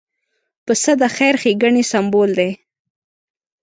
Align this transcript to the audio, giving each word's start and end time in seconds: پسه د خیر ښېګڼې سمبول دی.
پسه 0.65 0.91
د 1.01 1.03
خیر 1.15 1.35
ښېګڼې 1.41 1.83
سمبول 1.91 2.29
دی. 2.39 2.51